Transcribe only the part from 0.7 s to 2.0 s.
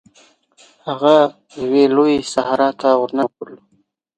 هغه یوې